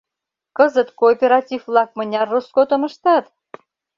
Кызыт 0.57 0.89
кооператив-влак 0.99 1.89
мыняр 1.97 2.27
роскотым 2.33 2.81
ыштат? 2.89 3.25